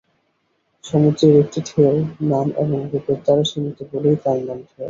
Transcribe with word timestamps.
সমুদ্রের 0.83 1.33
একটি 1.43 1.59
ঢেউ 1.67 1.93
নাম 2.31 2.47
এবং 2.55 2.79
রূপের 2.91 3.17
দ্বারা 3.23 3.43
সীমিত 3.49 3.79
বলেই 3.91 4.17
তার 4.23 4.37
নাম 4.47 4.59
ঢেউ। 4.61 4.79